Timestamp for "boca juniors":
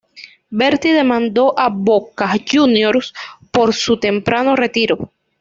1.69-3.13